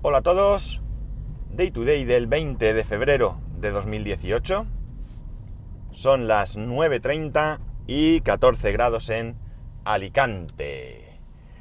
Hola 0.00 0.18
a 0.18 0.22
todos, 0.22 0.80
Day 1.50 1.72
to 1.72 1.84
Day 1.84 2.04
del 2.04 2.28
20 2.28 2.72
de 2.72 2.84
febrero 2.84 3.40
de 3.56 3.72
2018. 3.72 4.64
Son 5.90 6.28
las 6.28 6.56
9.30 6.56 7.58
y 7.88 8.20
14 8.20 8.70
grados 8.70 9.10
en 9.10 9.36
Alicante. 9.84 11.18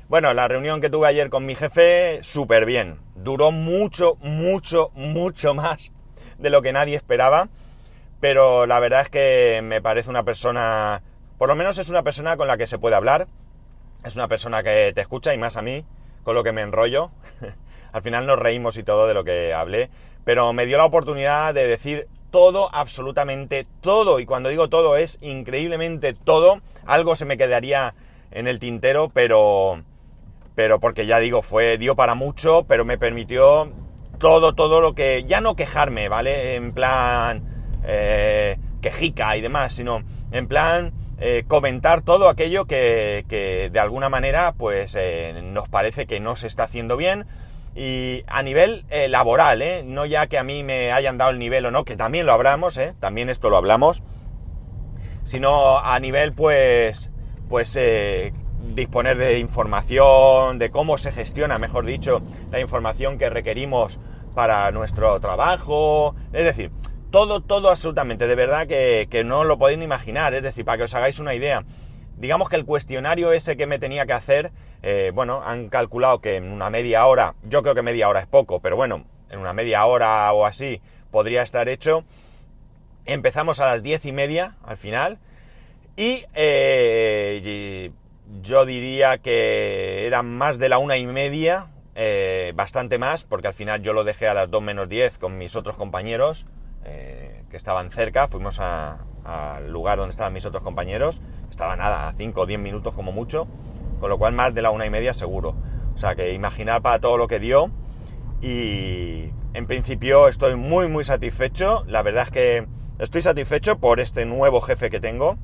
Bueno, 0.08 0.36
la 0.36 0.48
reunión 0.48 0.82
que 0.82 0.92
tuve 0.92 1.08
ayer 1.08 1.32
con 1.32 1.48
mi 1.48 1.56
jefe, 1.56 2.20
súper 2.22 2.68
bien. 2.68 3.00
Duró 3.16 3.52
mucho, 3.52 4.18
mucho, 4.22 4.92
mucho 4.94 5.56
más 5.56 5.92
de 6.38 6.52
lo 6.52 6.62
que 6.62 6.74
nadie 6.74 6.96
esperaba. 6.96 7.50
Pero 8.20 8.68
la 8.68 8.80
verdad 8.80 9.02
es 9.02 9.10
que 9.10 9.62
me 9.64 9.82
parece 9.82 10.12
una 10.12 10.22
persona, 10.22 11.02
por 11.40 11.50
lo 11.50 11.56
menos 11.56 11.80
es 11.80 11.90
una 11.90 12.04
persona 12.04 12.38
con 12.38 12.48
la 12.48 12.58
que 12.58 12.68
se 12.68 12.78
puede 12.78 12.96
hablar. 12.96 13.28
Es 14.04 14.16
una 14.16 14.28
persona 14.28 14.62
que 14.62 14.92
te 14.94 15.02
escucha 15.02 15.34
y 15.34 15.40
más 15.40 15.58
a 15.58 15.64
mí, 15.64 15.84
con 16.24 16.36
lo 16.36 16.44
que 16.44 16.52
me 16.52 16.62
enrollo. 16.62 17.10
Al 17.92 18.02
final 18.02 18.26
nos 18.26 18.40
reímos 18.40 18.78
y 18.78 18.84
todo 18.84 19.08
de 19.08 19.14
lo 19.14 19.24
que 19.24 19.54
hablé, 19.54 19.90
pero 20.24 20.54
me 20.54 20.66
dio 20.66 20.78
la 20.78 20.86
oportunidad 20.86 21.54
de 21.54 21.68
decir 21.68 22.08
todo, 22.32 22.70
absolutamente 22.74 23.66
todo. 23.82 24.20
Y 24.20 24.26
cuando 24.26 24.50
digo 24.50 24.70
todo 24.70 24.98
es 24.98 25.18
increíblemente 25.22 26.14
todo. 26.14 26.60
Algo 26.86 27.16
se 27.16 27.26
me 27.26 27.38
quedaría 27.38 27.96
en 28.32 28.48
el 28.48 28.60
tintero, 28.60 29.10
pero, 29.14 29.82
pero 30.56 30.80
porque 30.80 31.06
ya 31.06 31.20
digo, 31.20 31.42
fue, 31.42 31.78
dio 31.78 31.96
para 31.96 32.14
mucho, 32.14 32.66
pero 32.68 32.86
me 32.86 32.98
permitió 32.98 33.72
todo, 34.20 34.54
todo 34.54 34.82
lo 34.82 34.94
que, 34.94 35.26
ya 35.28 35.42
no 35.42 35.56
quejarme, 35.56 36.10
¿vale? 36.10 36.56
En 36.56 36.74
plan, 36.74 37.44
eh, 37.84 38.58
quejica 38.82 39.38
y 39.38 39.42
demás, 39.42 39.74
sino 39.74 40.04
en 40.32 40.48
plan, 40.48 40.94
eh, 41.20 41.44
comentar 41.48 42.02
todo 42.02 42.30
aquello 42.30 42.66
que, 42.66 43.70
de 43.72 43.80
alguna 43.80 44.10
manera, 44.10 44.54
pues, 44.58 44.96
eh, 44.98 45.40
nos 45.44 45.68
parece 45.70 46.06
que 46.06 46.20
no 46.20 46.36
se 46.36 46.48
está 46.48 46.64
haciendo 46.64 46.98
bien 46.98 47.26
y 47.78 48.24
a 48.26 48.42
nivel 48.42 48.86
eh, 48.90 49.08
laboral, 49.08 49.62
¿eh? 49.62 49.84
no 49.86 50.08
ya 50.08 50.26
que 50.26 50.40
a 50.40 50.44
mí 50.44 50.64
me 50.64 50.92
hayan 50.92 51.20
dado 51.20 51.30
el 51.30 51.38
nivel 51.38 51.64
o 51.68 51.72
no, 51.72 51.86
que 51.86 51.96
también 51.96 52.26
lo 52.26 52.34
hablamos, 52.34 52.76
¿eh? 52.80 52.96
también 53.00 53.30
esto 53.30 53.52
lo 53.52 53.58
hablamos, 53.58 54.02
sino 55.24 55.78
a 55.78 56.00
nivel 56.00 56.34
pues, 56.34 57.12
pues 57.48 57.76
eh, 57.76 58.34
disponer 58.74 59.20
de 59.20 59.38
información, 59.38 60.58
de 60.58 60.72
cómo 60.72 60.98
se 60.98 61.12
gestiona, 61.12 61.60
mejor 61.60 61.86
dicho, 61.86 62.24
la 62.50 62.60
información 62.60 63.20
que 63.20 63.30
requerimos 63.30 64.00
para 64.34 64.72
nuestro 64.72 65.20
trabajo, 65.20 66.16
es 66.34 66.46
decir, 66.46 66.72
todo, 67.12 67.42
todo 67.42 67.70
absolutamente, 67.70 68.26
de 68.26 68.36
verdad 68.36 68.66
que, 68.66 69.08
que 69.08 69.24
no 69.24 69.44
lo 69.44 69.60
podéis 69.60 69.78
ni 69.78 69.86
imaginar, 69.86 70.34
es 70.34 70.42
decir, 70.42 70.66
para 70.66 70.80
que 70.80 70.84
os 70.86 70.96
hagáis 70.96 71.20
una 71.20 71.36
idea, 71.36 71.64
digamos 72.18 72.50
que 72.50 72.56
el 72.56 72.66
cuestionario 72.66 73.32
ese 73.32 73.58
que 73.58 73.68
me 73.68 73.80
tenía 73.80 74.06
que 74.06 74.14
hacer, 74.14 74.52
eh, 74.84 75.12
bueno, 75.14 75.42
han 75.46 75.70
calculado 75.70 76.20
que 76.20 76.36
en 76.36 76.52
una 76.52 76.70
media 76.70 77.06
hora, 77.06 77.36
yo 77.44 77.62
creo 77.62 77.76
que 77.76 77.82
media 77.82 78.10
hora 78.10 78.20
es 78.20 78.28
poco, 78.28 78.60
pero 78.60 78.76
bueno, 78.76 79.06
en 79.30 79.40
una 79.40 79.54
media 79.54 79.86
hora 79.86 80.32
o 80.34 80.46
así 80.46 80.82
podría 81.12 81.44
estar 81.44 81.70
hecho. 81.70 82.04
Empezamos 83.06 83.60
a 83.60 83.68
las 83.68 83.84
diez 83.84 84.06
y 84.06 84.12
media 84.12 84.56
al 84.64 84.78
final 84.78 85.20
y, 85.96 86.26
eh, 86.34 87.92
yo 88.42 88.66
diría 88.66 89.20
que 89.20 90.06
eran 90.06 90.30
más 90.38 90.58
de 90.60 90.70
la 90.70 90.80
una 90.80 90.98
y 90.98 91.06
media, 91.06 91.68
eh, 91.96 92.52
bastante 92.56 92.98
más, 92.98 93.24
porque 93.24 93.48
al 93.48 93.54
final 93.54 93.82
yo 93.82 93.94
lo 93.94 94.04
dejé 94.04 94.28
a 94.28 94.34
las 94.34 94.52
dos 94.52 94.62
menos 94.62 94.90
diez 94.90 95.18
con 95.18 95.38
mis 95.38 95.56
otros 95.56 95.78
compañeros 95.78 96.46
eh, 96.88 97.44
que 97.50 97.58
estaban 97.58 97.92
cerca, 97.92 98.28
fuimos 98.28 98.60
al 98.60 99.72
lugar 99.72 99.98
donde 99.98 100.12
estaban 100.12 100.34
mis 100.34 100.46
otros 100.46 100.64
compañeros, 100.64 101.22
estaba 101.50 101.76
nada, 101.76 102.08
a 102.08 102.14
cinco 102.14 102.42
o 102.42 102.46
diez 102.46 102.60
minutos 102.60 102.94
como 102.94 103.12
mucho 103.12 103.48
con 104.00 104.10
lo 104.10 104.18
cual 104.18 104.34
más 104.34 104.54
de 104.54 104.62
la 104.62 104.72
una 104.72 104.86
y 104.86 104.90
media 104.90 105.14
seguro. 105.14 105.56
O 105.96 106.00
sea 106.00 106.16
que 106.16 106.34
imaginar 106.34 106.82
para 106.82 107.00
todo 107.00 107.18
lo 107.18 107.28
que 107.28 107.40
dio 107.40 107.72
y 108.42 109.32
en 109.54 109.66
principio 109.66 110.28
estoy 110.28 110.56
muy 110.56 110.88
muy 110.88 111.04
satisfecho. 111.04 111.84
La 111.88 112.04
verdad 112.04 112.24
es 112.24 112.32
que 112.32 112.68
estoy 113.00 113.22
satisfecho 113.22 113.80
por 113.80 114.00
este 114.00 114.26
nuevo 114.26 114.62
jefe 114.62 114.90
que 114.90 115.00
tengo. 115.00 115.38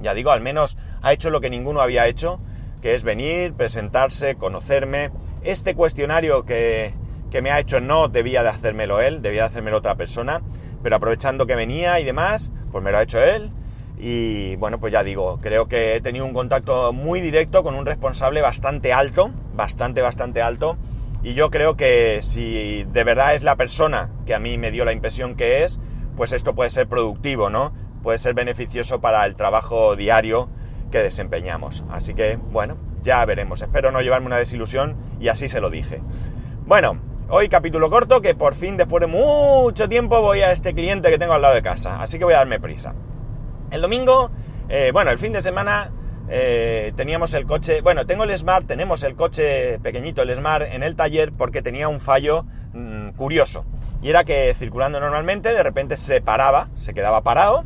Ya 0.00 0.14
digo, 0.14 0.30
al 0.30 0.40
menos 0.40 0.76
ha 1.00 1.12
hecho 1.12 1.30
lo 1.30 1.40
que 1.40 1.50
ninguno 1.50 1.80
había 1.80 2.06
hecho, 2.06 2.40
que 2.80 2.94
es 2.94 3.04
venir, 3.04 3.54
presentarse, 3.54 4.36
conocerme. 4.36 5.10
Este 5.42 5.74
cuestionario 5.74 6.44
que, 6.44 6.94
que 7.32 7.40
me 7.40 7.50
ha 7.50 7.58
hecho 7.58 7.80
no 7.80 8.08
debía 8.08 8.42
de 8.42 8.50
hacérmelo 8.50 9.00
él, 9.00 9.22
debía 9.22 9.42
de 9.42 9.48
hacérmelo 9.48 9.78
otra 9.78 9.94
persona, 9.94 10.42
pero 10.82 10.96
aprovechando 10.96 11.46
que 11.46 11.56
venía 11.56 11.98
y 11.98 12.04
demás, 12.04 12.52
pues 12.70 12.84
me 12.84 12.92
lo 12.92 12.98
ha 12.98 13.02
hecho 13.02 13.22
él 13.22 13.50
y 13.96 14.56
bueno, 14.56 14.78
pues 14.78 14.92
ya 14.92 15.02
digo, 15.02 15.38
creo 15.40 15.66
que 15.66 15.96
he 15.96 16.00
tenido 16.02 16.26
un 16.26 16.34
contacto 16.34 16.92
muy 16.92 17.22
directo 17.22 17.62
con 17.62 17.74
un 17.74 17.86
responsable 17.86 18.42
bastante 18.42 18.92
alto, 18.92 19.30
bastante, 19.54 20.02
bastante 20.02 20.42
alto. 20.42 20.76
Y 21.22 21.32
yo 21.32 21.50
creo 21.50 21.74
que 21.74 22.18
si 22.22 22.84
de 22.84 23.04
verdad 23.04 23.34
es 23.34 23.42
la 23.42 23.56
persona 23.56 24.10
que 24.26 24.34
a 24.34 24.38
mí 24.38 24.58
me 24.58 24.70
dio 24.70 24.84
la 24.84 24.92
impresión 24.92 25.34
que 25.34 25.64
es, 25.64 25.80
pues 26.16 26.32
esto 26.32 26.54
puede 26.54 26.68
ser 26.68 26.86
productivo, 26.86 27.48
¿no? 27.48 27.72
Puede 28.02 28.18
ser 28.18 28.34
beneficioso 28.34 29.00
para 29.00 29.24
el 29.24 29.36
trabajo 29.36 29.96
diario 29.96 30.50
que 30.90 30.98
desempeñamos. 30.98 31.82
Así 31.88 32.12
que, 32.12 32.36
bueno, 32.36 32.76
ya 33.02 33.24
veremos. 33.24 33.62
Espero 33.62 33.90
no 33.90 34.02
llevarme 34.02 34.26
una 34.26 34.36
desilusión 34.36 34.96
y 35.18 35.28
así 35.28 35.48
se 35.48 35.60
lo 35.62 35.70
dije. 35.70 36.02
Bueno, 36.66 37.11
hoy 37.34 37.48
capítulo 37.48 37.88
corto 37.88 38.20
que 38.20 38.34
por 38.34 38.54
fin 38.54 38.76
después 38.76 39.00
de 39.00 39.06
mucho 39.06 39.88
tiempo 39.88 40.20
voy 40.20 40.40
a 40.40 40.52
este 40.52 40.74
cliente 40.74 41.08
que 41.08 41.18
tengo 41.18 41.32
al 41.32 41.40
lado 41.40 41.54
de 41.54 41.62
casa. 41.62 42.02
Así 42.02 42.18
que 42.18 42.26
voy 42.26 42.34
a 42.34 42.38
darme 42.38 42.60
prisa. 42.60 42.94
El 43.70 43.80
domingo, 43.80 44.30
eh, 44.68 44.90
bueno, 44.92 45.10
el 45.10 45.18
fin 45.18 45.32
de 45.32 45.40
semana 45.40 45.90
eh, 46.28 46.92
teníamos 46.94 47.32
el 47.32 47.46
coche, 47.46 47.80
bueno, 47.80 48.04
tengo 48.04 48.24
el 48.24 48.36
Smart, 48.36 48.66
tenemos 48.66 49.02
el 49.02 49.16
coche 49.16 49.78
pequeñito, 49.78 50.20
el 50.20 50.34
Smart, 50.36 50.66
en 50.70 50.82
el 50.82 50.94
taller 50.94 51.32
porque 51.32 51.62
tenía 51.62 51.88
un 51.88 52.00
fallo 52.00 52.44
mmm, 52.74 53.12
curioso. 53.12 53.64
Y 54.02 54.10
era 54.10 54.24
que 54.24 54.54
circulando 54.58 55.00
normalmente, 55.00 55.54
de 55.54 55.62
repente 55.62 55.96
se 55.96 56.20
paraba, 56.20 56.68
se 56.76 56.92
quedaba 56.92 57.22
parado 57.22 57.64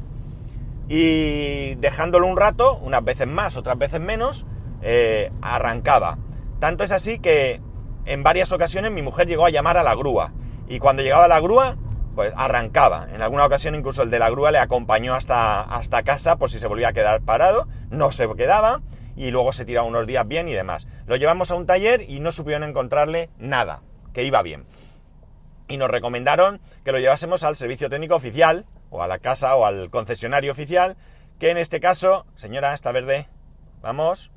y 0.88 1.75
dejándolo 1.75 2.28
un 2.28 2.37
rato, 2.37 2.78
unas 2.83 3.03
veces 3.03 3.27
más, 3.27 3.56
otras 3.56 3.77
veces 3.77 4.00
menos, 4.00 4.47
eh, 4.83 5.33
arrancaba. 5.43 6.19
Tanto 6.60 6.84
es 6.84 6.93
así 6.93 7.19
que 7.19 7.60
en 8.06 8.22
varias 8.22 8.53
ocasiones 8.53 8.93
mi 8.93 9.03
mujer 9.03 9.27
llegó 9.27 9.44
a 9.44 9.50
llamar 9.50 9.77
a 9.77 9.83
la 9.83 9.94
grúa. 9.94 10.33
Y 10.69 10.78
cuando 10.78 11.03
llegaba 11.03 11.28
la 11.28 11.41
grúa, 11.41 11.77
pues 12.15 12.33
arrancaba. 12.37 13.09
En 13.12 13.21
alguna 13.21 13.44
ocasión 13.44 13.75
incluso 13.75 14.03
el 14.03 14.11
de 14.11 14.19
la 14.19 14.31
grúa 14.31 14.50
le 14.50 14.59
acompañó 14.59 15.15
hasta, 15.15 15.61
hasta 15.61 16.03
casa 16.03 16.37
por 16.37 16.50
si 16.50 16.59
se 16.59 16.66
volvía 16.66 16.89
a 16.89 16.93
quedar 16.93 17.21
parado, 17.21 17.69
no 17.91 18.11
se 18.12 18.28
quedaba 18.34 18.81
y 19.16 19.31
luego 19.31 19.53
se 19.53 19.65
tiraba 19.65 19.87
unos 19.87 20.06
días 20.06 20.27
bien 20.27 20.49
y 20.49 20.53
demás. 20.53 20.87
Lo 21.06 21.16
llevamos 21.16 21.50
a 21.50 21.55
un 21.55 21.66
taller 21.66 22.03
y 22.09 22.21
no 22.21 22.33
supieron 22.33 22.65
encontrarle 22.65 23.31
nada, 23.39 23.83
que 24.12 24.25
iba 24.25 24.43
bien. 24.43 24.65
Y 25.69 25.78
nos 25.78 25.91
recomendaron 25.91 26.61
que 26.84 26.93
lo 26.93 27.00
llevásemos 27.00 27.43
al 27.43 27.56
servicio 27.56 27.91
técnico 27.91 28.15
oficial, 28.15 28.66
o 28.91 29.03
a 29.03 29.09
la 29.09 29.19
casa 29.19 29.56
o 29.56 29.66
al 29.66 29.91
concesionario 29.91 30.53
oficial, 30.53 30.97
que 31.39 31.50
en 31.50 31.59
este 31.59 31.81
caso, 31.81 32.27
señora, 32.37 32.72
está 32.72 32.93
verde, 32.93 33.28
vamos. 33.83 34.31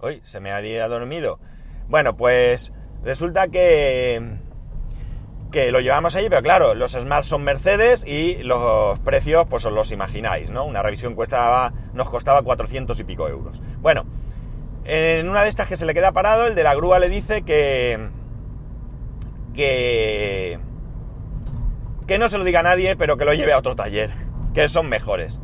Uy, 0.00 0.22
se 0.24 0.40
me 0.40 0.52
había 0.52 0.86
dormido. 0.88 1.40
Bueno, 1.88 2.16
pues 2.16 2.72
resulta 3.02 3.48
que 3.48 4.38
que 5.50 5.70
lo 5.70 5.80
llevamos 5.80 6.14
allí, 6.16 6.28
pero 6.28 6.42
claro, 6.42 6.74
los 6.74 6.92
Smart 6.92 7.24
son 7.24 7.44
Mercedes 7.44 8.04
y 8.06 8.42
los 8.42 8.98
precios, 9.00 9.46
pues 9.48 9.64
os 9.64 9.72
los 9.72 9.92
imagináis, 9.92 10.50
¿no? 10.50 10.64
Una 10.64 10.82
revisión 10.82 11.14
cuesta, 11.14 11.72
nos 11.94 12.10
costaba 12.10 12.42
400 12.42 12.98
y 13.00 13.04
pico 13.04 13.28
euros. 13.28 13.62
Bueno, 13.80 14.04
en 14.84 15.28
una 15.28 15.42
de 15.42 15.48
estas 15.48 15.66
que 15.66 15.76
se 15.76 15.86
le 15.86 15.94
queda 15.94 16.12
parado, 16.12 16.46
el 16.46 16.54
de 16.54 16.62
la 16.62 16.74
grúa 16.74 16.98
le 16.98 17.08
dice 17.08 17.42
que... 17.42 18.10
que... 19.54 20.58
que 22.06 22.18
no 22.18 22.28
se 22.28 22.38
lo 22.38 22.44
diga 22.44 22.60
a 22.60 22.64
nadie, 22.64 22.96
pero 22.96 23.16
que 23.16 23.24
lo 23.24 23.32
lleve 23.32 23.52
a 23.52 23.58
otro 23.58 23.76
taller, 23.76 24.10
que 24.52 24.68
son 24.68 24.88
mejores. 24.88 25.40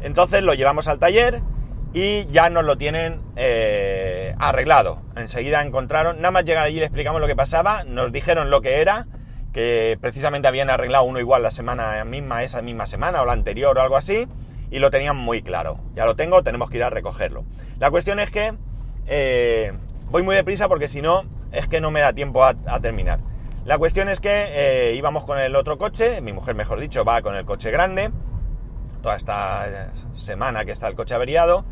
Entonces 0.00 0.42
lo 0.42 0.54
llevamos 0.54 0.88
al 0.88 0.98
taller 0.98 1.42
y 1.94 2.26
ya 2.32 2.50
nos 2.50 2.64
lo 2.64 2.76
tienen 2.76 3.22
eh, 3.36 4.34
arreglado. 4.38 5.00
Enseguida 5.16 5.64
encontraron, 5.64 6.16
nada 6.16 6.32
más 6.32 6.44
llegar 6.44 6.64
allí 6.64 6.80
le 6.80 6.86
explicamos 6.86 7.20
lo 7.20 7.28
que 7.28 7.36
pasaba, 7.36 7.84
nos 7.84 8.12
dijeron 8.12 8.50
lo 8.50 8.60
que 8.60 8.80
era 8.80 9.06
que 9.52 9.96
precisamente 10.00 10.48
habían 10.48 10.68
arreglado 10.68 11.04
uno 11.04 11.20
igual 11.20 11.44
la 11.44 11.52
semana 11.52 12.04
misma, 12.04 12.42
esa 12.42 12.60
misma 12.60 12.86
semana 12.86 13.22
o 13.22 13.24
la 13.24 13.32
anterior 13.32 13.78
o 13.78 13.80
algo 13.80 13.96
así, 13.96 14.26
y 14.70 14.80
lo 14.80 14.90
tenían 14.90 15.16
muy 15.16 15.42
claro. 15.42 15.78
Ya 15.94 16.04
lo 16.04 16.16
tengo, 16.16 16.42
tenemos 16.42 16.68
que 16.68 16.78
ir 16.78 16.82
a 16.82 16.90
recogerlo. 16.90 17.44
La 17.78 17.92
cuestión 17.92 18.18
es 18.18 18.32
que 18.32 18.54
eh, 19.06 19.72
voy 20.10 20.24
muy 20.24 20.34
deprisa 20.34 20.66
porque 20.68 20.88
si 20.88 21.00
no, 21.00 21.22
es 21.52 21.68
que 21.68 21.80
no 21.80 21.92
me 21.92 22.00
da 22.00 22.12
tiempo 22.12 22.44
a, 22.44 22.54
terminar. 22.80 23.20
La 23.64 23.78
cuestión 23.78 24.08
es 24.08 24.20
que 24.20 24.30
eh, 24.30 24.94
íbamos 24.96 25.24
con 25.24 25.38
el 25.38 25.54
otro 25.54 25.78
coche, 25.78 26.20
mi 26.20 26.32
mujer 26.32 26.56
mejor 26.56 26.80
dicho 26.80 27.04
va 27.04 27.22
con 27.22 27.36
el 27.36 27.44
coche 27.44 27.70
grande, 27.70 28.10
toda 29.02 29.14
esta 29.14 29.92
semana 30.14 30.64
que 30.64 30.72
está 30.72 30.88
el 30.88 30.96
coche 30.96 31.14
averiado, 31.14 31.64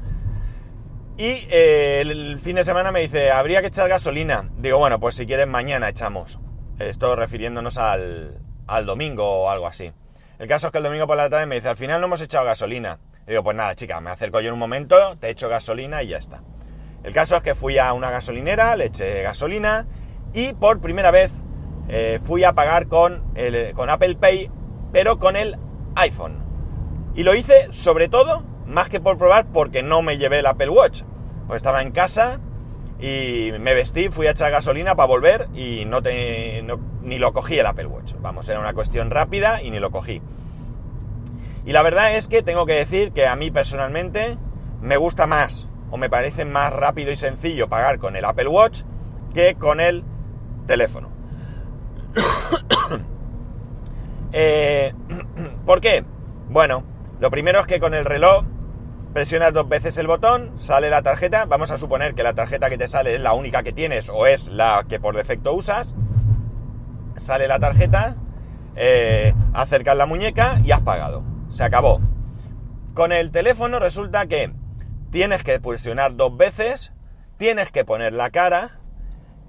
y 1.19 1.47
eh, 1.51 2.01
el 2.01 2.39
fin 2.41 2.57
de 2.57 2.65
semana 2.65 2.91
me 2.91 3.01
dice, 3.01 3.31
habría 3.31 3.61
que 3.61 3.69
echar 3.69 3.89
gasolina. 3.89 4.51
Digo, 4.57 4.79
bueno, 4.79 4.99
pues 4.99 5.15
si 5.15 5.27
quieres 5.27 5.47
mañana 5.47 5.89
echamos. 5.89 6.39
Esto 6.79 7.15
refiriéndonos 7.17 7.79
al, 7.79 8.41
al, 8.67 8.87
domingo 8.87 9.43
o 9.43 9.51
algo 9.51 9.67
así. 9.67 9.93
El 10.39 10.49
caso 10.49 10.67
es 10.67 10.73
que 10.73 10.79
el 10.79 10.85
domingo 10.85 11.07
por 11.07 11.17
la 11.17 11.29
tarde 11.29 11.47
me 11.47 11.57
dice, 11.57 11.69
al 11.69 11.77
final 11.77 12.01
no 12.01 12.07
hemos 12.07 12.21
echado 12.23 12.47
gasolina. 12.47 12.99
Y 13.27 13.31
digo, 13.31 13.45
pues 13.45 13.57
nada, 13.57 13.77
chica, 13.77 14.01
me 14.01 14.11
acerco 14.11 14.41
yo 14.41 14.49
en 14.49 14.55
un 14.55 14.59
momento, 14.59 15.17
te 15.19 15.29
echo 15.29 15.49
gasolina 15.49 16.03
y 16.03 16.09
ya 16.09 16.17
está. 16.17 16.43
El 17.05 17.13
caso 17.13 17.37
es 17.37 17.43
que 17.43 17.55
fui 17.55 17.79
a 17.79 17.93
una 17.93 18.11
gasolinera, 18.11 18.75
le 18.77 18.87
eché 18.87 19.23
gasolina 19.23 19.87
y 20.33 20.55
por 20.55 20.81
primera 20.81 21.11
vez 21.11 21.31
eh, 21.89 22.21
fui 22.23 22.45
a 22.45 22.53
pagar 22.53 22.87
con, 22.89 23.35
con 23.75 23.91
Apple 23.91 24.17
Pay, 24.17 24.51
pero 24.93 25.19
con 25.19 25.37
el 25.37 25.59
iPhone. 25.97 26.43
Y 27.15 27.25
lo 27.25 27.35
hice 27.35 27.69
sobre 27.73 28.09
todo, 28.09 28.45
más 28.67 28.89
que 28.89 29.01
por 29.01 29.19
probar, 29.19 29.47
porque 29.53 29.83
no 29.83 30.03
me 30.03 30.19
llevé 30.19 30.41
el 30.41 30.47
Apple 30.47 30.69
Watch. 30.69 31.03
Pues 31.47 31.59
estaba 31.59 31.83
en 31.83 31.93
casa 31.93 32.41
y 33.01 33.51
me 33.59 33.75
vestí, 33.75 34.09
fui 34.09 34.29
a 34.29 34.31
echar 34.31 34.53
gasolina 34.53 34.95
para 34.95 35.09
volver 35.09 35.49
y 35.55 35.85
no, 35.85 36.03
te, 36.03 36.65
ni 37.03 37.19
lo 37.19 37.33
cogí 37.33 37.59
el 37.59 37.67
Apple 37.67 37.87
Watch. 37.87 38.15
Vamos, 38.21 38.49
era 38.49 38.61
una 38.61 38.75
cuestión 38.75 39.11
rápida 39.11 39.63
y 39.63 39.71
ni 39.71 39.81
lo 39.81 39.91
cogí. 39.91 40.23
Y 41.65 41.73
la 41.73 41.83
verdad 41.83 42.17
es 42.17 42.29
que 42.29 42.43
tengo 42.43 42.67
que 42.67 42.75
decir 42.75 43.13
que 43.13 43.27
a 43.27 43.37
mí 43.37 43.51
personalmente 43.51 44.39
me 44.81 44.97
gusta 44.97 45.27
más 45.27 45.69
o 45.91 45.97
me 45.97 46.09
parece 46.09 46.45
más 46.45 46.73
rápido 46.73 47.13
y 47.13 47.17
sencillo 47.17 47.69
pagar 47.69 47.99
con 47.99 48.17
el 48.17 48.25
Apple 48.25 48.49
Watch 48.49 48.83
que 49.35 49.57
con 49.57 49.81
el 49.81 50.05
teléfono. 50.67 51.11
Eh, 54.35 54.95
¿Por 55.67 55.83
qué? 55.83 56.07
Bueno, 56.49 56.85
lo 57.21 57.31
primero 57.31 57.61
es 57.61 57.67
que 57.67 57.81
con 57.81 57.93
el 57.93 58.07
reloj 58.07 58.45
presionas 59.13 59.53
dos 59.53 59.69
veces 59.69 59.99
el 59.99 60.07
botón, 60.07 60.59
sale 60.59 60.89
la 60.89 61.03
tarjeta, 61.03 61.45
vamos 61.45 61.71
a 61.71 61.79
suponer 61.79 62.15
que 62.15 62.23
la 62.23 62.35
tarjeta 62.35 62.71
que 62.71 62.79
te 62.79 62.89
sale 62.89 63.15
es 63.15 63.21
la 63.21 63.35
única 63.35 63.63
que 63.63 63.73
tienes 63.73 64.09
o 64.09 64.27
es 64.27 64.49
la 64.49 64.85
que 64.89 64.99
por 64.99 65.17
defecto 65.17 65.55
usas, 65.55 65.95
sale 67.17 67.47
la 67.47 67.61
tarjeta, 67.61 68.17
eh, 68.75 69.35
acercas 69.53 69.97
la 69.97 70.07
muñeca 70.07 70.61
y 70.65 70.73
has 70.73 70.81
pagado, 70.81 71.23
se 71.51 71.63
acabó. 71.63 72.01
Con 72.95 73.13
el 73.13 73.31
teléfono 73.31 73.79
resulta 73.79 74.27
que 74.27 74.53
tienes 75.11 75.45
que 75.45 75.61
presionar 75.61 76.17
dos 76.17 76.37
veces, 76.37 76.93
tienes 77.37 77.71
que 77.71 77.85
poner 77.85 78.15
la 78.15 78.31
cara 78.31 78.79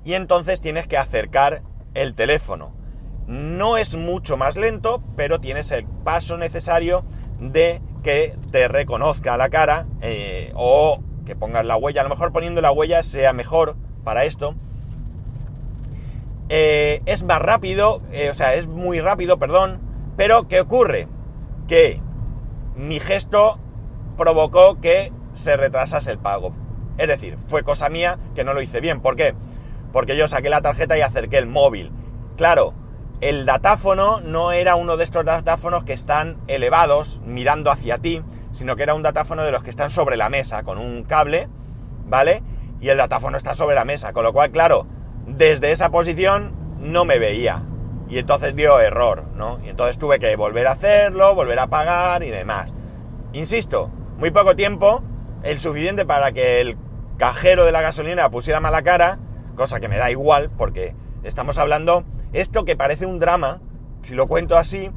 y 0.04 0.14
entonces 0.14 0.60
tienes 0.60 0.88
que 0.88 0.98
acercar 0.98 1.62
el 1.94 2.16
teléfono. 2.16 2.76
No 3.28 3.78
es 3.78 3.96
mucho 3.96 4.36
más 4.36 4.58
lento, 4.58 5.02
pero 5.16 5.40
tienes 5.40 5.72
el 5.72 5.86
paso 5.86 6.38
necesario 6.38 7.06
de 7.40 7.82
que 8.04 8.36
te 8.52 8.68
reconozca 8.68 9.38
la 9.38 9.50
cara 9.50 9.88
eh, 10.02 10.52
o 10.56 11.02
que 11.26 11.36
pongas 11.36 11.66
la 11.66 11.78
huella. 11.78 12.02
A 12.02 12.04
lo 12.04 12.10
mejor 12.10 12.32
poniendo 12.32 12.62
la 12.62 12.72
huella 12.72 13.02
sea 13.02 13.34
mejor 13.34 13.76
para 14.04 14.26
esto. 14.26 14.56
Eh, 16.50 17.02
es 17.06 17.24
más 17.24 17.42
rápido, 17.42 18.02
eh, 18.12 18.30
o 18.30 18.34
sea, 18.34 18.54
es 18.54 18.68
muy 18.68 19.00
rápido, 19.00 19.40
perdón. 19.40 19.80
Pero 20.18 20.48
¿qué 20.48 20.62
ocurre? 20.62 21.08
Que 21.68 22.00
mi 22.76 23.00
gesto 23.00 23.58
provocó 24.18 24.80
que 24.80 25.12
se 25.34 25.58
retrasase 25.58 26.12
el 26.12 26.20
pago. 26.20 26.54
Es 26.98 27.08
decir, 27.08 27.38
fue 27.48 27.64
cosa 27.64 27.90
mía 27.90 28.20
que 28.36 28.44
no 28.44 28.54
lo 28.54 28.62
hice 28.62 28.82
bien. 28.82 29.02
¿Por 29.02 29.16
qué? 29.16 29.34
Porque 29.92 30.16
yo 30.18 30.28
saqué 30.28 30.50
la 30.50 30.62
tarjeta 30.62 30.98
y 30.98 31.02
acerqué 31.02 31.38
el 31.38 31.48
móvil. 31.48 31.92
Claro, 32.38 32.74
el 33.22 33.46
datáfono 33.46 34.20
no 34.22 34.52
era 34.52 34.76
uno 34.76 34.98
de 34.98 35.04
estos 35.04 35.26
datáfonos 35.26 35.84
que 35.84 35.94
están 35.94 36.38
elevados 36.48 37.22
mirando 37.26 37.72
hacia 37.72 37.98
ti, 37.98 38.22
sino 38.52 38.76
que 38.76 38.84
era 38.84 38.94
un 38.94 39.04
datáfono 39.04 39.44
de 39.44 39.52
los 39.52 39.64
que 39.64 39.70
están 39.70 39.90
sobre 39.90 40.18
la 40.18 40.30
mesa 40.30 40.64
con 40.64 40.78
un 40.78 41.04
cable, 41.04 41.50
¿vale? 42.06 42.44
Y 42.82 42.90
el 42.90 42.98
datáfono 42.98 43.38
está 43.38 43.56
sobre 43.56 43.76
la 43.76 43.86
mesa, 43.86 44.14
con 44.14 44.24
lo 44.24 44.34
cual, 44.34 44.52
claro, 44.52 44.88
desde 45.26 45.72
esa 45.72 45.90
posición 45.90 46.54
no 46.80 47.06
me 47.06 47.20
veía. 47.20 47.64
Y 48.10 48.18
entonces 48.18 48.56
dio 48.56 48.80
error, 48.80 49.24
¿no? 49.36 49.60
Y 49.64 49.70
entonces 49.70 49.98
tuve 49.98 50.20
que 50.20 50.36
volver 50.36 50.68
a 50.68 50.74
hacerlo, 50.74 51.34
volver 51.34 51.60
a 51.60 51.68
pagar 51.68 52.24
y 52.24 52.30
demás. 52.30 52.74
Insisto, 53.32 53.90
muy 54.18 54.32
poco 54.32 54.56
tiempo 54.56 55.02
el 55.44 55.60
suficiente 55.60 56.06
para 56.06 56.32
que 56.32 56.62
el 56.62 56.78
cajero 57.18 57.66
de 57.66 57.72
la 57.72 57.82
gasolina 57.82 58.30
pusiera 58.30 58.60
mala 58.60 58.84
cara, 58.84 59.20
cosa 59.56 59.80
que 59.80 59.88
me 59.88 59.98
da 59.98 60.12
igual 60.12 60.50
porque 60.58 60.96
estamos 61.24 61.58
hablando, 61.58 62.04
esto 62.34 62.66
que 62.66 62.76
parece 62.76 63.06
un 63.06 63.20
drama, 63.20 63.62
si 64.02 64.14
lo 64.14 64.28
cuento 64.28 64.58
así, 64.58 64.92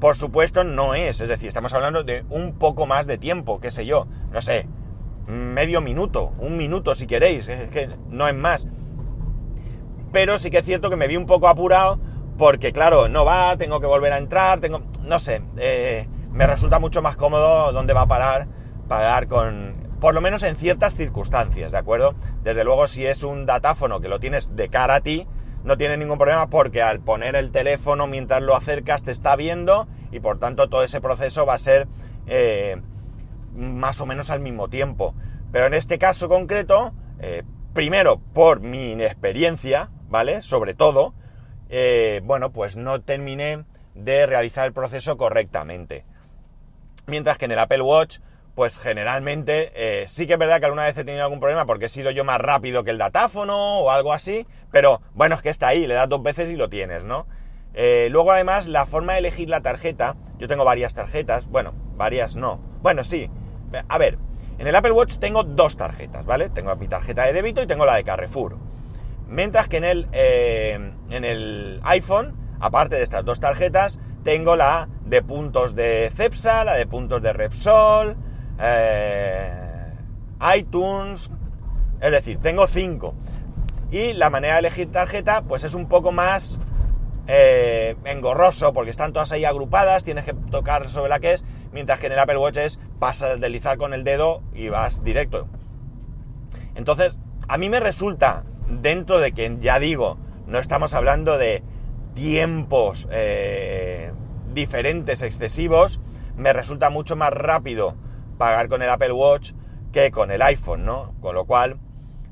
por 0.00 0.16
supuesto 0.16 0.64
no 0.64 0.94
es, 0.94 1.20
es 1.20 1.28
decir, 1.28 1.48
estamos 1.48 1.74
hablando 1.74 2.04
de 2.04 2.24
un 2.30 2.54
poco 2.54 2.86
más 2.86 3.06
de 3.06 3.18
tiempo, 3.18 3.60
qué 3.60 3.70
sé 3.70 3.84
yo, 3.84 4.06
no 4.32 4.40
sé, 4.40 4.66
medio 5.26 5.80
minuto, 5.80 6.32
un 6.38 6.56
minuto 6.56 6.94
si 6.94 7.06
queréis, 7.06 7.48
es 7.48 7.68
que 7.68 7.90
no 8.08 8.28
es 8.28 8.34
más. 8.34 8.66
Pero 10.12 10.38
sí 10.38 10.50
que 10.50 10.58
es 10.58 10.64
cierto 10.64 10.88
que 10.88 10.96
me 10.96 11.08
vi 11.08 11.16
un 11.16 11.26
poco 11.26 11.48
apurado 11.48 11.98
porque 12.38 12.72
claro, 12.72 13.08
no 13.08 13.24
va, 13.24 13.56
tengo 13.56 13.80
que 13.80 13.86
volver 13.86 14.12
a 14.12 14.18
entrar, 14.18 14.60
tengo, 14.60 14.82
no 15.02 15.18
sé, 15.18 15.42
eh, 15.58 16.08
me 16.30 16.46
resulta 16.46 16.78
mucho 16.78 17.02
más 17.02 17.16
cómodo 17.16 17.72
dónde 17.72 17.92
va 17.92 18.02
a 18.02 18.06
parar 18.06 18.48
pagar 18.88 19.28
con, 19.28 19.74
por 20.00 20.14
lo 20.14 20.20
menos 20.20 20.42
en 20.42 20.56
ciertas 20.56 20.94
circunstancias, 20.94 21.70
¿de 21.70 21.78
acuerdo? 21.78 22.14
Desde 22.42 22.64
luego, 22.64 22.86
si 22.88 23.06
es 23.06 23.22
un 23.22 23.46
datáfono 23.46 24.00
que 24.00 24.08
lo 24.08 24.18
tienes 24.18 24.56
de 24.56 24.68
cara 24.68 24.96
a 24.96 25.00
ti, 25.02 25.26
no 25.64 25.76
tiene 25.76 25.96
ningún 25.96 26.18
problema 26.18 26.48
porque 26.48 26.82
al 26.82 27.00
poner 27.00 27.36
el 27.36 27.50
teléfono 27.50 28.06
mientras 28.06 28.42
lo 28.42 28.54
acercas 28.54 29.02
te 29.02 29.10
está 29.10 29.36
viendo 29.36 29.88
y 30.12 30.20
por 30.20 30.38
tanto 30.38 30.68
todo 30.68 30.82
ese 30.82 31.00
proceso 31.00 31.46
va 31.46 31.54
a 31.54 31.58
ser 31.58 31.88
eh, 32.26 32.80
más 33.54 34.00
o 34.00 34.06
menos 34.06 34.30
al 34.30 34.40
mismo 34.40 34.68
tiempo. 34.68 35.14
Pero 35.52 35.66
en 35.66 35.74
este 35.74 35.98
caso 35.98 36.28
concreto, 36.28 36.92
eh, 37.20 37.42
primero 37.72 38.18
por 38.18 38.60
mi 38.60 38.92
inexperiencia, 38.92 39.90
¿vale? 40.08 40.42
Sobre 40.42 40.74
todo, 40.74 41.14
eh, 41.68 42.20
bueno, 42.24 42.52
pues 42.52 42.76
no 42.76 43.00
terminé 43.00 43.64
de 43.94 44.26
realizar 44.26 44.66
el 44.66 44.72
proceso 44.72 45.16
correctamente. 45.16 46.04
Mientras 47.06 47.38
que 47.38 47.46
en 47.46 47.52
el 47.52 47.58
Apple 47.58 47.82
Watch 47.82 48.18
pues 48.58 48.80
generalmente 48.80 49.70
eh, 49.76 50.08
sí 50.08 50.26
que 50.26 50.32
es 50.32 50.38
verdad 50.40 50.58
que 50.58 50.64
alguna 50.64 50.82
vez 50.82 50.98
he 50.98 51.04
tenido 51.04 51.22
algún 51.22 51.38
problema 51.38 51.64
porque 51.64 51.84
he 51.84 51.88
sido 51.88 52.10
yo 52.10 52.24
más 52.24 52.40
rápido 52.40 52.82
que 52.82 52.90
el 52.90 52.98
datáfono 52.98 53.78
o 53.78 53.92
algo 53.92 54.12
así, 54.12 54.48
pero 54.72 55.00
bueno, 55.14 55.36
es 55.36 55.42
que 55.42 55.48
está 55.48 55.68
ahí, 55.68 55.86
le 55.86 55.94
das 55.94 56.08
dos 56.08 56.24
veces 56.24 56.50
y 56.50 56.56
lo 56.56 56.68
tienes, 56.68 57.04
¿no? 57.04 57.28
Eh, 57.72 58.08
luego 58.10 58.32
además 58.32 58.66
la 58.66 58.84
forma 58.84 59.12
de 59.12 59.20
elegir 59.20 59.48
la 59.48 59.60
tarjeta, 59.60 60.16
yo 60.40 60.48
tengo 60.48 60.64
varias 60.64 60.92
tarjetas, 60.92 61.46
bueno, 61.46 61.72
varias 61.94 62.34
no, 62.34 62.58
bueno, 62.82 63.04
sí, 63.04 63.30
a 63.88 63.96
ver, 63.96 64.18
en 64.58 64.66
el 64.66 64.74
Apple 64.74 64.90
Watch 64.90 65.18
tengo 65.18 65.44
dos 65.44 65.76
tarjetas, 65.76 66.26
¿vale? 66.26 66.50
Tengo 66.50 66.74
mi 66.74 66.88
tarjeta 66.88 67.26
de 67.26 67.34
débito 67.34 67.62
y 67.62 67.68
tengo 67.68 67.86
la 67.86 67.94
de 67.94 68.02
Carrefour. 68.02 68.56
Mientras 69.28 69.68
que 69.68 69.76
en 69.76 69.84
el, 69.84 70.08
eh, 70.10 70.94
en 71.10 71.24
el 71.24 71.80
iPhone, 71.84 72.34
aparte 72.58 72.96
de 72.96 73.04
estas 73.04 73.24
dos 73.24 73.38
tarjetas, 73.38 74.00
tengo 74.24 74.56
la 74.56 74.88
de 75.04 75.22
puntos 75.22 75.76
de 75.76 76.10
Cepsa, 76.16 76.64
la 76.64 76.74
de 76.74 76.88
puntos 76.88 77.22
de 77.22 77.32
Repsol, 77.32 78.16
eh, 78.60 79.92
iTunes, 80.56 81.30
es 82.00 82.10
decir, 82.10 82.38
tengo 82.38 82.66
cinco. 82.66 83.14
Y 83.90 84.12
la 84.12 84.30
manera 84.30 84.54
de 84.54 84.60
elegir 84.60 84.92
tarjeta, 84.92 85.42
pues 85.42 85.64
es 85.64 85.74
un 85.74 85.88
poco 85.88 86.12
más 86.12 86.58
eh, 87.26 87.96
engorroso, 88.04 88.72
porque 88.72 88.90
están 88.90 89.12
todas 89.12 89.32
ahí 89.32 89.44
agrupadas, 89.44 90.04
tienes 90.04 90.24
que 90.24 90.34
tocar 90.34 90.88
sobre 90.90 91.08
la 91.08 91.20
que 91.20 91.34
es, 91.34 91.44
mientras 91.72 91.98
que 91.98 92.06
en 92.06 92.12
el 92.12 92.18
Apple 92.18 92.38
Watch 92.38 92.56
es 92.58 92.78
pasar, 92.98 93.38
deslizar 93.38 93.78
con 93.78 93.94
el 93.94 94.04
dedo 94.04 94.42
y 94.52 94.68
vas 94.68 95.02
directo. 95.02 95.48
Entonces, 96.74 97.18
a 97.48 97.58
mí 97.58 97.68
me 97.68 97.80
resulta, 97.80 98.44
dentro 98.68 99.18
de 99.18 99.32
que 99.32 99.56
ya 99.60 99.78
digo, 99.78 100.18
no 100.46 100.58
estamos 100.58 100.94
hablando 100.94 101.38
de 101.38 101.62
tiempos 102.14 103.08
eh, 103.10 104.12
diferentes, 104.52 105.22
excesivos, 105.22 106.00
me 106.36 106.52
resulta 106.52 106.90
mucho 106.90 107.16
más 107.16 107.32
rápido 107.32 107.96
pagar 108.38 108.68
con 108.68 108.82
el 108.82 108.88
Apple 108.88 109.12
Watch 109.12 109.52
que 109.92 110.10
con 110.10 110.30
el 110.30 110.42
iPhone, 110.42 110.84
¿no? 110.84 111.14
Con 111.20 111.34
lo 111.34 111.44
cual, 111.44 111.78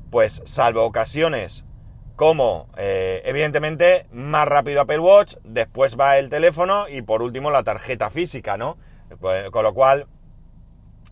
pues 0.09 0.41
salvo 0.45 0.83
ocasiones 0.83 1.65
como, 2.17 2.67
eh, 2.77 3.21
evidentemente, 3.25 4.07
más 4.11 4.47
rápido 4.47 4.81
Apple 4.81 4.97
Watch, 4.97 5.35
después 5.43 5.99
va 5.99 6.17
el 6.17 6.29
teléfono 6.29 6.89
y 6.89 7.03
por 7.03 7.21
último 7.21 7.51
la 7.51 7.63
tarjeta 7.63 8.09
física, 8.09 8.57
¿no? 8.57 8.77
Pues, 9.19 9.51
con 9.51 9.63
lo 9.63 9.75
cual, 9.75 10.07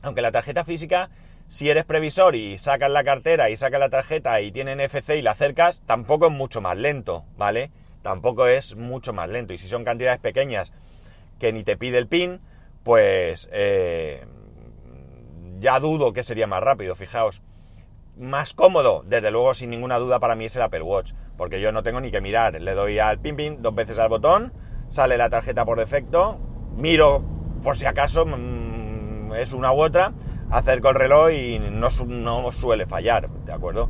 aunque 0.02 0.24
la 0.24 0.32
tarjeta 0.32 0.66
física, 0.66 1.12
si 1.48 1.70
eres 1.70 1.86
previsor 1.86 2.36
y 2.36 2.58
sacas 2.58 2.90
la 2.90 3.04
cartera 3.04 3.52
y 3.52 3.58
sacas 3.58 3.80
la 3.80 3.90
tarjeta 3.90 4.42
y 4.42 4.52
tiene 4.52 4.76
NFC 4.76 5.12
y 5.12 5.22
la 5.22 5.32
acercas, 5.32 5.84
tampoco 5.86 6.26
es 6.26 6.32
mucho 6.32 6.60
más 6.60 6.76
lento, 6.76 7.24
¿vale? 7.38 7.70
Tampoco 8.02 8.48
es 8.48 8.76
mucho 8.76 9.14
más 9.14 9.30
lento. 9.30 9.54
Y 9.54 9.60
si 9.60 9.68
son 9.68 9.84
cantidades 9.84 10.20
pequeñas 10.20 10.74
que 11.40 11.54
ni 11.54 11.64
te 11.64 11.78
pide 11.78 12.00
el 12.00 12.08
PIN, 12.08 12.42
pues 12.84 13.48
eh, 13.52 14.26
ya 15.60 15.80
dudo 15.80 16.14
que 16.14 16.24
sería 16.24 16.48
más 16.48 16.62
rápido, 16.62 16.96
fijaos. 16.96 17.42
Más 18.18 18.54
cómodo, 18.54 19.04
desde 19.06 19.32
luego, 19.32 19.54
sin 19.54 19.70
ninguna 19.70 19.98
duda, 19.98 20.20
para 20.20 20.36
mí 20.36 20.46
es 20.46 20.56
el 20.56 20.62
Apple 20.62 20.82
Watch, 20.82 21.14
porque 21.38 21.60
yo 21.60 21.72
no 21.72 21.84
tengo 21.84 22.00
ni 22.00 22.12
que 22.12 22.22
mirar. 22.22 22.60
Le 22.62 22.74
doy 22.74 23.00
al 23.00 23.20
pin 23.20 23.36
pin 23.36 23.62
dos 23.62 23.76
veces 23.76 24.00
al 24.00 24.10
botón, 24.10 24.54
sale 24.90 25.18
la 25.18 25.30
tarjeta 25.30 25.66
por 25.66 25.78
defecto, 25.78 26.40
miro 26.76 27.24
por 27.64 27.78
si 27.78 27.86
acaso 27.86 28.26
mm, 28.26 29.34
es 29.34 29.52
una 29.52 29.74
u 29.74 29.82
otra, 29.82 30.14
acerco 30.50 30.90
el 30.90 30.96
reloj 30.96 31.32
y 31.32 31.60
no, 31.60 31.90
no 32.06 32.52
suele 32.52 32.86
fallar, 32.86 33.30
¿de 33.30 33.52
acuerdo? 33.52 33.90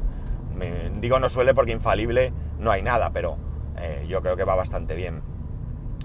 Me, 0.55 0.89
digo 1.01 1.19
no 1.19 1.29
suele 1.29 1.53
porque 1.53 1.73
infalible 1.73 2.31
no 2.57 2.71
hay 2.71 2.81
nada, 2.81 3.11
pero 3.11 3.37
eh, 3.77 4.05
yo 4.07 4.21
creo 4.21 4.37
que 4.37 4.45
va 4.45 4.55
bastante 4.55 4.95
bien. 4.95 5.21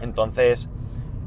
Entonces, 0.03 0.69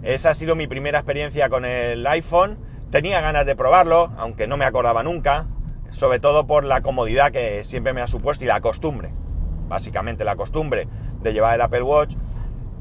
esa 0.03 0.31
ha 0.31 0.33
sido 0.33 0.55
mi 0.55 0.67
primera 0.67 0.99
experiencia 0.99 1.49
con 1.49 1.65
el 1.65 2.05
iPhone 2.05 2.59
Tenía 2.93 3.21
ganas 3.21 3.47
de 3.47 3.55
probarlo, 3.55 4.12
aunque 4.17 4.45
no 4.45 4.55
me 4.55 4.65
acordaba 4.65 5.01
nunca, 5.01 5.47
sobre 5.89 6.19
todo 6.19 6.45
por 6.45 6.63
la 6.63 6.83
comodidad 6.83 7.31
que 7.31 7.63
siempre 7.63 7.91
me 7.91 8.01
ha 8.01 8.07
supuesto 8.07 8.45
y 8.45 8.47
la 8.47 8.62
costumbre, 8.62 9.12
básicamente 9.67 10.23
la 10.23 10.35
costumbre 10.35 10.88
de 11.19 11.33
llevar 11.33 11.55
el 11.55 11.62
Apple 11.62 11.81
Watch, 11.81 12.15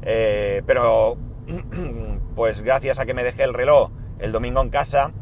eh, 0.03 0.61
pero 0.67 1.17
pues 2.35 2.61
gracias 2.61 2.99
a 2.99 3.07
que 3.07 3.15
me 3.15 3.23
dejé 3.23 3.41
el 3.41 3.55
reloj 3.55 3.89
el 4.19 4.31
domingo 4.31 4.61
en 4.61 4.69
casa, 4.69 5.13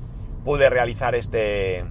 pude 0.44 0.70
realizar 0.70 1.16
este, 1.16 1.86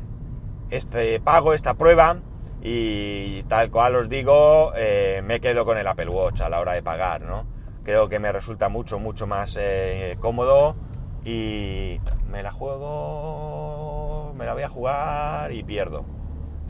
este 0.69 1.21
pago, 1.21 1.55
esta 1.55 1.73
prueba, 1.73 2.19
y 2.61 3.45
tal 3.45 3.71
cual 3.71 3.97
os 3.97 4.11
digo, 4.11 4.75
eh, 4.77 5.23
me 5.25 5.41
quedo 5.41 5.65
con 5.65 5.79
el 5.79 5.87
Apple 5.87 6.11
Watch 6.11 6.43
a 6.43 6.51
la 6.51 6.61
hora 6.61 6.73
de 6.73 6.83
pagar, 6.83 7.23
¿no? 7.23 7.47
Creo 7.83 8.11
que 8.11 8.19
me 8.19 8.31
resulta 8.31 8.69
mucho, 8.69 8.99
mucho 8.99 9.27
más 9.27 9.57
eh, 9.59 10.19
cómodo 10.21 10.77
y 11.25 12.01
me 12.31 12.43
la 12.43 12.53
juego, 12.53 14.33
me 14.37 14.45
la 14.45 14.55
voy 14.55 14.63
a 14.63 14.69
jugar 14.69 15.53
y 15.53 15.63
pierdo. 15.63 16.05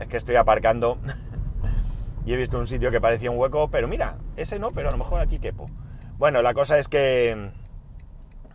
Es 0.00 0.08
que 0.08 0.16
estoy 0.16 0.36
aparcando 0.36 0.98
y 2.26 2.32
he 2.32 2.36
visto 2.36 2.58
un 2.58 2.66
sitio 2.66 2.90
que 2.90 3.00
parecía 3.00 3.30
un 3.30 3.38
hueco, 3.38 3.68
pero 3.70 3.88
mira, 3.88 4.18
ese 4.36 4.58
no, 4.58 4.72
pero 4.72 4.88
a 4.88 4.92
lo 4.92 4.98
mejor 4.98 5.20
aquí 5.20 5.38
quepo. 5.38 5.70
Bueno, 6.18 6.42
la 6.42 6.54
cosa 6.54 6.78
es 6.78 6.88
que 6.88 7.50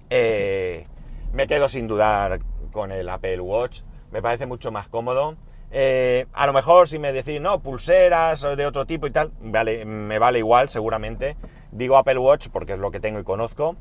eh, 0.10 0.88
me 1.34 1.48
quedo 1.48 1.70
sin 1.70 1.88
dudar 1.88 2.40
con 2.72 2.92
el 2.92 3.10
Apple 3.10 3.40
Watch, 3.42 3.82
me 4.12 4.22
parece 4.22 4.46
mucho 4.46 4.72
más 4.72 4.88
cómodo. 4.88 5.36
Eh, 5.72 6.28
a 6.34 6.46
lo 6.46 6.54
mejor 6.54 6.88
si 6.88 7.00
me 7.00 7.12
decís, 7.12 7.42
no, 7.42 7.60
pulseras 7.60 8.42
de 8.56 8.66
otro 8.66 8.86
tipo 8.86 9.08
y 9.08 9.12
tal, 9.12 9.32
vale, 9.42 9.84
me 9.86 10.20
vale 10.20 10.40
igual 10.40 10.70
seguramente. 10.70 11.38
Digo 11.72 11.98
Apple 11.98 12.20
Watch 12.20 12.50
porque 12.50 12.74
es 12.74 12.80
lo 12.80 12.92
que 12.92 13.00
tengo 13.00 13.20
y 13.20 13.24
conozco. 13.24 13.76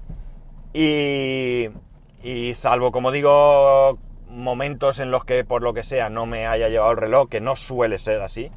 Y, 0.73 1.69
y 2.25 2.55
salvo, 2.55 2.91
como 2.91 3.13
digo, 3.13 3.99
momentos 4.29 4.99
en 4.99 5.11
los 5.11 5.27
que 5.27 5.45
por 5.45 5.63
lo 5.63 5.75
que 5.75 5.85
sea 5.85 6.09
no 6.09 6.25
me 6.25 6.47
haya 6.47 6.71
llevado 6.71 6.93
el 6.93 6.97
reloj, 6.97 7.29
que 7.29 7.43
no 7.43 7.55
suele 7.55 7.99
ser 7.99 8.23
así, 8.23 8.51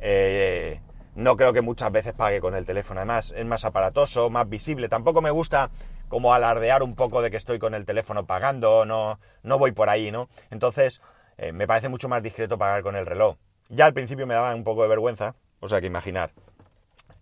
eh, 0.00 0.80
no 1.14 1.36
creo 1.36 1.52
que 1.52 1.62
muchas 1.62 1.92
veces 1.92 2.14
pague 2.14 2.40
con 2.40 2.56
el 2.56 2.66
teléfono. 2.66 2.98
Además, 2.98 3.32
es 3.36 3.46
más 3.46 3.64
aparatoso, 3.64 4.28
más 4.28 4.48
visible. 4.48 4.88
Tampoco 4.88 5.22
me 5.22 5.30
gusta 5.30 5.70
como 6.08 6.34
alardear 6.34 6.82
un 6.82 6.96
poco 6.96 7.22
de 7.22 7.30
que 7.30 7.36
estoy 7.36 7.60
con 7.60 7.74
el 7.74 7.86
teléfono 7.86 8.26
pagando, 8.26 8.84
no, 8.84 9.20
no 9.44 9.58
voy 9.58 9.70
por 9.70 9.88
ahí, 9.88 10.10
¿no? 10.10 10.28
Entonces, 10.50 11.00
eh, 11.38 11.52
me 11.52 11.68
parece 11.68 11.88
mucho 11.88 12.08
más 12.08 12.24
discreto 12.24 12.58
pagar 12.58 12.82
con 12.82 12.96
el 12.96 13.06
reloj. 13.06 13.36
Ya 13.68 13.86
al 13.86 13.94
principio 13.94 14.26
me 14.26 14.34
daba 14.34 14.52
un 14.52 14.64
poco 14.64 14.82
de 14.82 14.88
vergüenza, 14.88 15.36
o 15.60 15.68
sea 15.68 15.80
que 15.80 15.86
imaginar. 15.86 16.32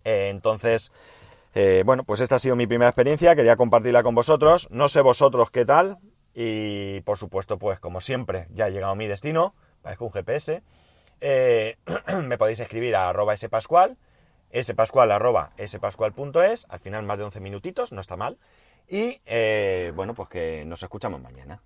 Eh, 0.03 0.29
entonces, 0.29 0.91
eh, 1.55 1.83
bueno, 1.85 2.03
pues 2.03 2.19
esta 2.19 2.35
ha 2.35 2.39
sido 2.39 2.55
mi 2.55 2.67
primera 2.67 2.89
experiencia, 2.89 3.35
quería 3.35 3.55
compartirla 3.55 4.03
con 4.03 4.13
vosotros. 4.13 4.67
No 4.71 4.89
sé 4.89 5.01
vosotros 5.01 5.49
qué 5.49 5.65
tal, 5.65 5.97
y 6.33 7.01
por 7.01 7.17
supuesto, 7.17 7.57
pues 7.57 7.79
como 7.79 8.01
siempre, 8.01 8.47
ya 8.51 8.67
he 8.67 8.71
llegado 8.71 8.91
a 8.91 8.95
mi 8.95 9.07
destino, 9.07 9.55
parezco 9.81 10.05
un 10.05 10.11
GPS. 10.11 10.61
me 12.23 12.37
podéis 12.37 12.59
escribir 12.59 12.95
a 12.95 13.09
arroba 13.09 13.35
spascual, 13.35 13.97
spascual 14.61 15.11
arroba 15.11 15.51
spascual.es, 15.65 16.67
al 16.69 16.79
final 16.79 17.05
más 17.05 17.17
de 17.17 17.23
11 17.23 17.39
minutitos, 17.39 17.91
no 17.91 18.01
está 18.01 18.15
mal. 18.17 18.37
Y 18.87 19.21
bueno, 19.95 20.13
pues 20.13 20.29
que 20.29 20.65
nos 20.65 20.83
escuchamos 20.83 21.21
mañana. 21.21 21.61